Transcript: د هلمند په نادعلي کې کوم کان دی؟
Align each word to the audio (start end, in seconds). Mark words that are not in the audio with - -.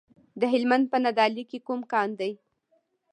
د 0.39 0.41
هلمند 0.53 0.85
په 0.91 0.97
نادعلي 1.03 1.43
کې 1.49 1.57
کوم 1.67 1.81
کان 1.91 2.09
دی؟ 2.19 2.31